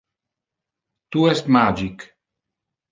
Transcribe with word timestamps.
Tu 1.11 1.27
es 1.35 1.45
magic. 1.59 2.11